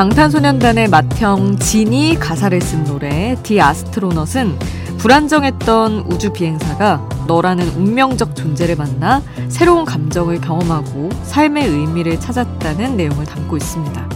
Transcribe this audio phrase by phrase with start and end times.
[0.00, 4.58] 방탄소년단의 맏형 진이 가사를 쓴 노래 The Astronaut은
[4.96, 13.58] 불안정했던 우주 비행사가 너라는 운명적 존재를 만나 새로운 감정을 경험하고 삶의 의미를 찾았다는 내용을 담고
[13.58, 14.08] 있습니다.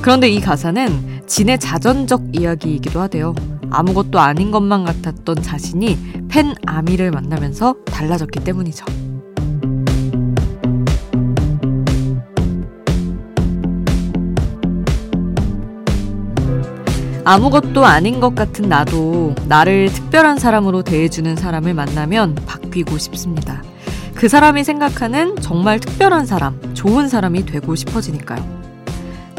[0.00, 3.34] 그런데 이 가사는 진의 자전적 이야기이기도 하대요.
[3.68, 9.05] 아무것도 아닌 것만 같았던 자신이 팬 아미를 만나면서 달라졌기 때문이죠.
[17.26, 23.64] 아무것도 아닌 것 같은 나도 나를 특별한 사람으로 대해주는 사람을 만나면 바뀌고 싶습니다.
[24.14, 28.44] 그 사람이 생각하는 정말 특별한 사람, 좋은 사람이 되고 싶어지니까요.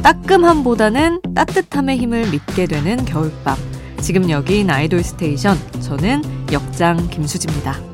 [0.04, 3.56] 따끔함보다는 따뜻함의 힘을 믿게 되는 겨울밤.
[4.02, 5.58] 지금 여긴 아이돌 스테이션.
[5.80, 7.87] 저는 역장 김수지입니다.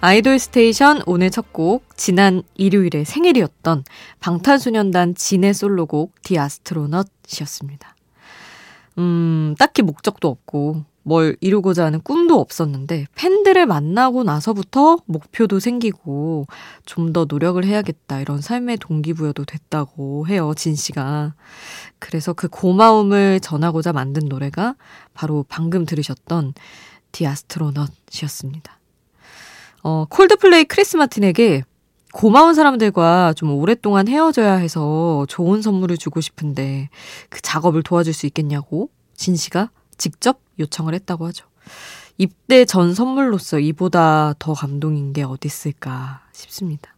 [0.00, 3.82] 아이돌 스테이션 오늘 첫 곡 지난 일요일에 생일이었던
[4.20, 7.96] 방탄소년단 진의 솔로곡 The Astronaut이었습니다.
[8.98, 16.46] 음, 딱히 목적도 없고 뭘 이루고자 하는 꿈도 없었는데 팬들을 만나고 나서부터 목표도 생기고
[16.86, 21.34] 좀 더 노력을 해야겠다 이런 삶의 동기부여도 됐다고 해요 진 씨가
[21.98, 24.76] 그래서 그 고마움을 전하고자 만든 노래가
[25.14, 26.52] 바로 방금 들으셨던
[27.12, 28.77] 디아스트로넛이었습니다.
[29.82, 31.62] 어, 콜드플레이 크리스 마틴에게
[32.12, 36.88] 고마운 사람들과 좀 오랫동안 헤어져야 해서 좋은 선물을 주고 싶은데
[37.28, 41.46] 그 작업을 도와줄 수 있겠냐고 진 씨가 직접 요청을 했다고 하죠.
[42.16, 46.94] 입대 전 선물로서 이보다 더 감동인 게 어디 있을까 싶습니다.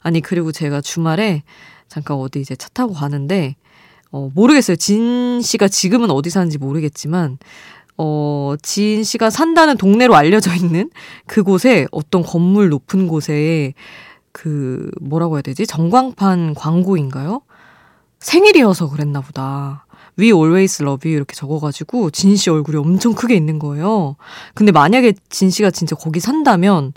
[0.00, 1.42] 아니 그리고 제가 주말에
[1.88, 3.56] 잠깐 어디 이제 차 타고 가는데
[4.10, 4.76] 어 모르겠어요.
[4.76, 7.38] 진 씨가 지금은 어디 사는지 모르겠지만
[7.98, 10.90] 어, 지인 씨가 산다는 동네로 알려져 있는
[11.26, 13.74] 그곳에 어떤 건물 높은 곳에
[14.32, 15.66] 그, 뭐라고 해야 되지?
[15.66, 17.42] 전광판 광고인가요?
[18.18, 19.86] 생일이어서 그랬나 보다.
[20.18, 24.16] We always love you 이렇게 적어가지고 진 씨 얼굴이 엄청 크게 있는 거예요.
[24.54, 26.92] 근데 만약에 진 씨가 진짜 거기 산다면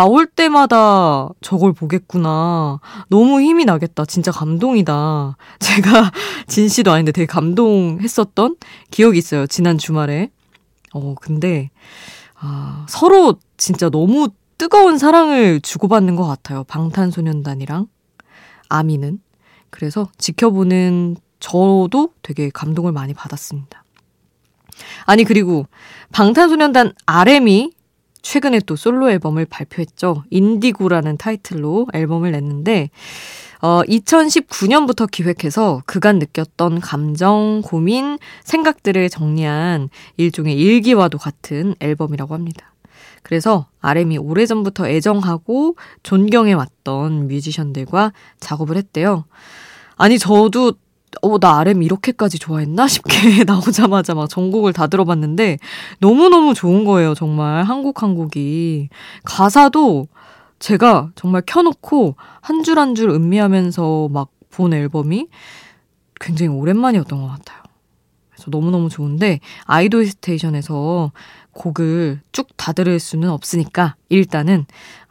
[0.00, 2.80] 나올 때마다 저걸 보겠구나.
[3.10, 4.06] 너무 힘이 나겠다.
[4.06, 5.36] 진짜 감동이다.
[5.60, 6.10] 제가
[6.46, 8.56] 진 씨도 아닌데 되게 감동했었던
[8.90, 9.46] 기억이 있어요.
[9.46, 10.30] 지난 주말에.
[10.94, 11.68] 어, 근데,
[12.34, 16.64] 아, 서로 진짜 너무 뜨거운 사랑을 주고받는 것 같아요.
[16.64, 17.86] 방탄소년단이랑
[18.70, 19.20] 아미는.
[19.68, 23.84] 그래서 지켜보는 저도 되게 감동을 많이 받았습니다.
[25.04, 25.66] 아니, 그리고
[26.12, 27.72] 방탄소년단 RM이
[28.22, 30.24] 최근에 또 솔로 앨범을 발표했죠.
[30.30, 32.90] 인디고라는 타이틀로 앨범을 냈는데,
[33.62, 42.72] 어, 2019년부터 기획해서 그간 느꼈던 감정, 고민, 생각들을 정리한 일종의 일기와도 같은 앨범이라고 합니다.
[43.22, 49.24] 그래서 RM이 오래전부터 애정하고 존경해왔던 뮤지션들과 작업을 했대요.
[49.96, 50.72] 아니, 저도
[51.22, 55.58] 어, 나 RM 이렇게까지 좋아했나 싶게 나오자마자 막 전곡을 다 들어봤는데
[56.00, 57.64] 너무너무 좋은 거예요, 정말.
[57.64, 58.88] 한국 한 곡이.
[59.24, 60.06] 가사도
[60.60, 65.28] 제가 정말 켜놓고 한 줄 한 줄 음미하면서 막 본 앨범이
[66.20, 67.62] 굉장히 오랜만이었던 것 같아요.
[68.30, 71.12] 그래서 너무너무 좋은데 아이돌 스테이션에서
[71.52, 74.66] 곡을 쭉 다 들을 수는 없으니까 일단은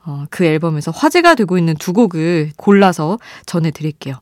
[0.06, 4.16] 어, 그 앨범에서 화제가 되고 있는 두 곡을 골라서 전해드릴게요.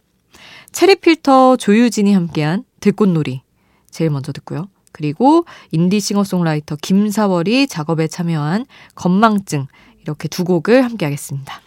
[0.71, 3.41] 체리필터 조유진이 함께한 들꽃놀이
[3.89, 4.69] 제일 먼저 듣고요.
[4.91, 9.67] 그리고 인디 싱어송라이터 김사월이 작업에 참여한 건망증
[10.01, 11.61] 이렇게 두 곡을 함께 하겠습니다.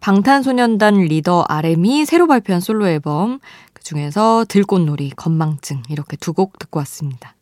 [0.00, 3.40] 방탄소년단 리더 RM이 새로 발표한 솔로 앨범
[3.72, 7.34] 그 중에서 들꽃놀이, 건망증 이렇게 두 곡 듣고 왔습니다.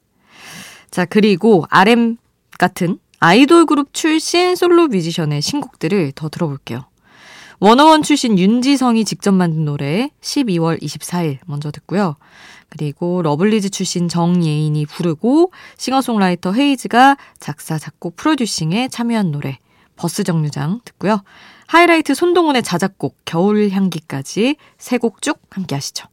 [0.91, 2.19] 자 그리고 RM
[2.59, 6.84] 같은 아이돌 그룹 출신 솔로 뮤지션의 신곡들을 더 들어볼게요.
[7.62, 12.16] 워너원 출신 윤지성이 직접 만든 노래 12월 24일 먼저 듣고요.
[12.68, 19.59] 그리고 러블리즈 출신 정예인이 부르고 싱어송라이터 헤이즈가 작사, 작곡, 프로듀싱에 참여한 노래
[19.94, 21.22] 버스 정류장 듣고요.
[21.68, 26.09] 하이라이트 손동운의 자작곡 겨울 향기까지 세 곡 쭉 함께 하시죠.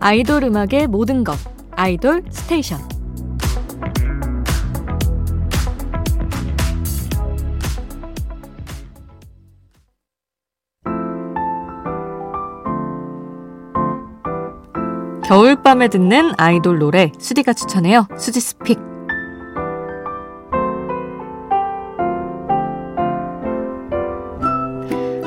[0.00, 1.36] 아이돌 음악의 모든 것
[1.70, 2.95] 아이돌 스테이션
[15.66, 18.06] 겨울밤에 듣는 아이돌 노래 수디가 추천해요.
[18.16, 18.78] 수디's pick.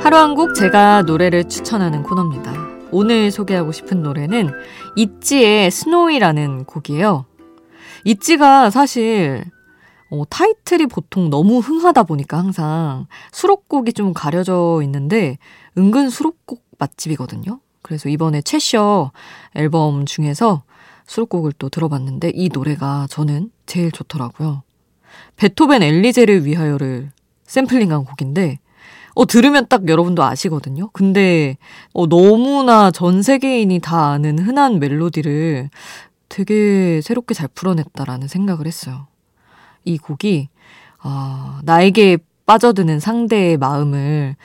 [0.02, 2.54] 하루 한 곡 제가 노래를 추천하는 코너입니다.
[2.92, 4.50] 오늘 소개하고 싶은 노래는
[4.96, 7.26] ITZY의 Snowy라는 곡이에요.
[8.06, 9.44] ITZY가 사실
[10.10, 15.38] 어, 타이틀이 보통 너무 흥하다 보니까 항상 수록곡이 좀 가려져 있는데
[15.78, 17.60] 은근 수록곡 맛집이거든요.
[17.82, 19.12] 그래서 이번에 채셔
[19.56, 20.64] 앨범 중에서
[21.06, 24.64] 수록곡을 또 들어봤는데 이 노래가 저는 제일 좋더라고요.
[25.38, 27.12] 베토벤 엘리제를 위하여를
[27.46, 28.60] 샘플링한 곡인데
[29.16, 30.90] 어 들으면 딱 여러분도 아시거든요.
[30.92, 31.58] 근데
[31.94, 35.70] 어 너무나 전 세계인이 다 아는 흔한 멜로디를
[36.30, 39.08] 되게 새롭게 잘 풀어냈다라는 생각을 했어요.
[39.84, 40.50] 이 곡이
[41.00, 44.36] 아, 나에게 빠져드는 상대의 마음을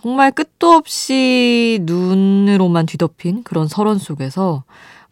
[0.00, 4.62] 정말 끝도 없이 눈으로만 뒤덮인 그런 설원 속에서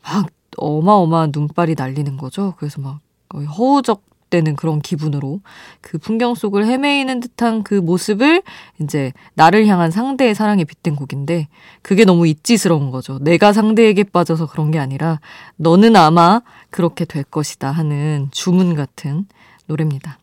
[0.02, 2.54] 막 어마어마한 눈발이 날리는 거죠.
[2.56, 5.40] 그래서 막 거의 허우적대는 그런 기분으로
[5.80, 8.42] 그 풍경 속을 헤매이는 듯한 그 모습을
[8.80, 11.48] 이제 나를 향한 상대의 사랑에 빗댄 곡인데
[11.82, 13.18] 그게 너무 있지스러운 거죠.
[13.18, 15.18] 내가 상대에게 빠져서 그런 게 아니라
[15.56, 19.26] 너는 아마 그렇게 될 것이다 하는 주문 같은
[19.66, 20.18] 노래입니다.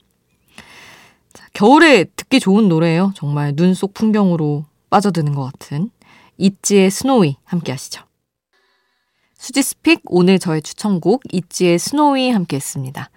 [1.53, 3.13] 자, 겨울에 듣기 좋은 노래예요.
[3.15, 5.89] 정말 눈 속 풍경으로 빠져드는 것 같은
[6.37, 8.03] ITZY의 Snowy 함께 하시죠.
[9.37, 13.09] 수디's pick 오늘 저의 추천곡 ITZY의 Snowy 함께 했습니다.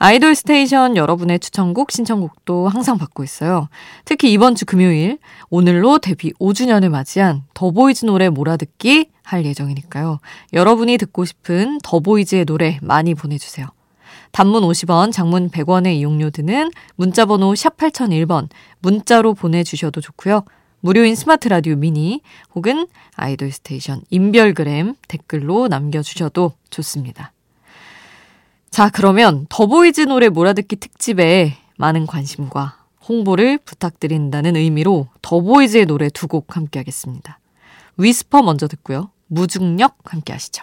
[0.00, 3.68] 아이돌 스테이션 여러분의 추천곡, 신청곡도 항상 받고 있어요.
[4.04, 5.18] 특히 이번 주 금요일,
[5.50, 10.20] 오늘로 데뷔 5주년을 맞이한 더보이즈 노래 몰아듣기 할 예정이니까요.
[10.52, 13.66] 여러분이 듣고 싶은 더보이즈의 노래 많이 보내주세요.
[14.32, 18.48] 단문 50원, 장문 100원의 이용료 드는 문자번호 샵 8001번
[18.80, 20.44] 문자로 보내주셔도 좋고요.
[20.80, 22.20] 무료인 스마트 라디오 미니
[22.54, 22.86] 혹은
[23.16, 27.32] 아이돌 스테이션 인별그램 댓글로 남겨주셔도 좋습니다.
[28.70, 32.76] 자, 그러면 더보이즈 노래 몰아듣기 특집에 많은 관심과
[33.08, 37.40] 홍보를 부탁드린다는 의미로 더보이즈의 노래 두 곡 함께 하겠습니다.
[37.96, 39.10] 위스퍼 먼저 듣고요.
[39.28, 40.62] 무중력 함께 하시죠.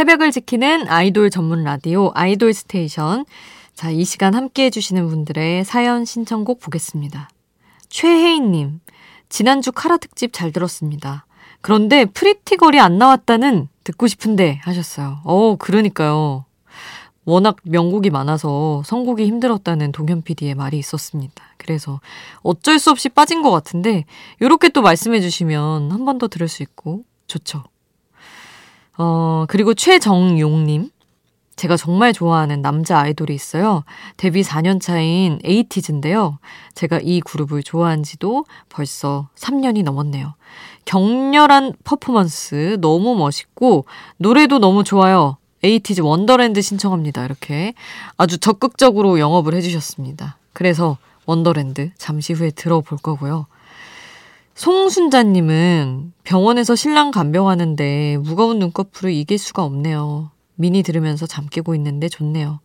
[0.00, 3.26] 새벽을 지키는 아이돌 전문 라디오 아이돌 스테이션.
[3.74, 7.28] 자, 이 시간 함께 해주시는 분들의 사연 신청곡 보겠습니다.
[7.90, 8.80] 최혜인님,
[9.28, 11.26] 지난주 카라 특집 잘 들었습니다.
[11.60, 15.20] 그런데 Pretty Girl이 안 나왔다는 듣고 싶은데 하셨어요.
[15.24, 16.46] 어, 그러니까요.
[17.26, 21.44] 워낙 명곡이 많아서 선곡이 힘들었다는 동현 PD의 말이 있었습니다.
[21.58, 22.00] 그래서
[22.40, 24.06] 어쩔 수 없이 빠진 것 같은데,
[24.40, 27.64] 이렇게 또 말씀해 주시면 한 번 더 들을 수 있고, 좋죠.
[28.98, 30.90] 어, 그리고 최정용님.
[31.56, 33.84] 제가 정말 좋아하는 남자 아이돌이 있어요.
[34.16, 36.38] 데뷔 4년 차인 에이티즈인데요.
[36.74, 40.32] 제가 이 그룹을 좋아한 지도 벌써 3년이 넘었네요.
[40.86, 43.84] 격렬한 퍼포먼스 너무 멋있고
[44.16, 45.36] 노래도 너무 좋아요.
[45.62, 47.26] 에이티즈 Wonderland 신청합니다.
[47.26, 47.74] 이렇게
[48.16, 50.38] 아주 적극적으로 영업을 해주셨습니다.
[50.54, 53.46] 그래서 Wonderland 잠시 후에 들어볼 거고요.
[54.54, 60.30] 송순자님은 병원에서 신랑 간병하는데 무거운 눈꺼풀을 이길 수가 없네요.
[60.54, 62.60] 미니 들으면서 잠 깨고 있는데 좋네요.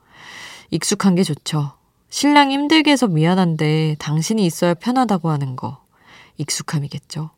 [0.71, 1.73] 익숙한 게 좋죠.
[2.09, 5.83] 신랑 힘들게 해서 미안한데 당신이 있어야 편하다고 하는 거.
[6.37, 7.31] 익숙함이겠죠.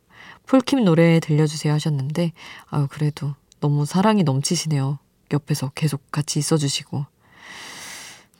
[0.48, 2.32] 폴킴 노래 들려주세요 하셨는데,
[2.70, 4.98] 아유, 그래도 너무 사랑이 넘치시네요.
[5.34, 7.06] 옆에서 계속 같이 있어주시고.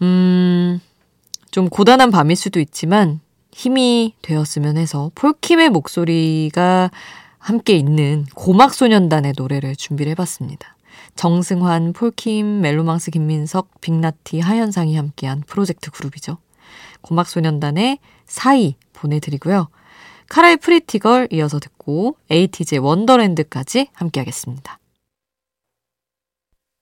[0.04, 0.80] 음,
[1.52, 3.20] 좀 고단한 밤일 수도 있지만,
[3.58, 6.92] 힘이 되었으면 해서 폴킴의 목소리가
[7.40, 10.78] 함께 있는 고막소년단의 노래를 준비를 해봤습니다.
[11.16, 16.38] 정승환, 폴킴, 멜로망스 김민석, 빅나티, 하현상이 함께한 프로젝트 그룹이죠.
[17.02, 17.98] 고막소년단의
[18.28, 19.70] 사이 보내드리고요.
[20.30, 24.78] 카라의 Pretty Girl 이어서 듣고 에이티즈의 Wonderland까지 함께하겠습니다.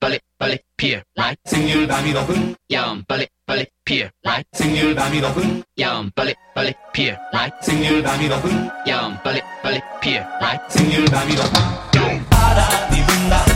[0.02, 5.64] 빨리 빨리 피어 라이 생률 밤이 높은 야음 빨리 빨리 피어 라이 생률 밤이 높은
[5.80, 11.36] 야음 빨리 빨리 피어 라이 생률 밤이 높은 야음 빨리 빨리 피어 라이 생률 밤이
[11.36, 13.55] 높은 바람이 분다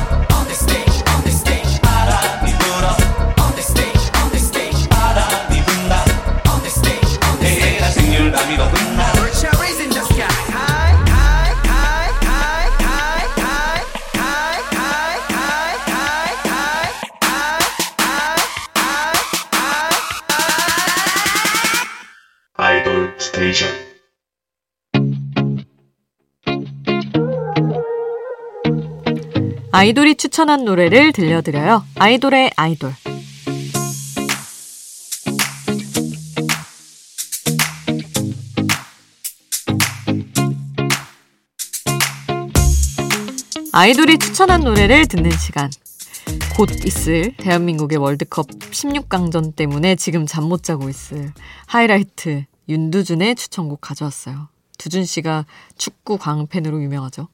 [29.79, 31.86] 아이돌이 추천한 노래를 들려드려요.
[31.95, 32.91] 아이돌의 아이돌.
[43.71, 45.69] 아이돌이 추천한 노래를 듣는 시간.
[46.57, 51.31] 곧 있을 대한민국의 월드컵 16강전 때문에 지금 잠 못 자고 있을
[51.67, 54.50] 하이라이트 윤두준의 추천곡 가져왔어요.
[54.77, 55.45] 두준 씨가
[55.77, 57.29] 축구 광팬으로 유명하죠.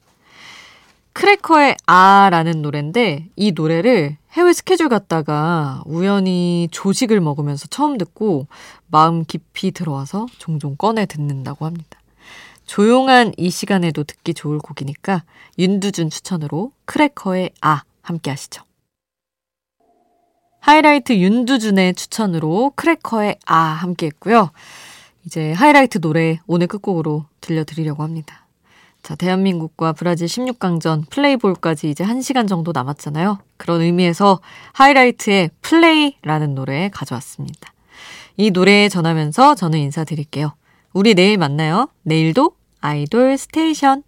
[1.16, 8.48] 크래커의 아라는 노래인데 이 노래를 해외 스케줄 갔다가 우연히 조식을 먹으면서 처음 듣고
[8.88, 11.98] 마음 깊이 들어와서 종종 꺼내 듣는다고 합니다.
[12.66, 15.22] 조용한 이 시간에도 듣기 좋을 곡이니까
[15.58, 18.62] 윤두준 추천으로 크래커의 아 함께 하시죠.
[20.60, 24.50] 하이라이트 윤두준의 추천으로 크래커의 아 함께 했고요.
[25.24, 28.45] 이제 하이라이트 노래 오늘 끝곡으로 들려드리려고 합니다.
[29.06, 33.38] 자, 대한민국과 브라질 16강전 플레이볼까지 이제 1시간 정도 남았잖아요.
[33.56, 34.40] 그런 의미에서
[34.72, 37.72] 하이라이트의 플레이라는 노래 가져왔습니다.
[38.36, 40.54] 이 노래 전하면서 저는 인사드릴게요.
[40.92, 41.88] 우리 내일 만나요.
[42.02, 44.02] 내일도 아이돌 스테이션.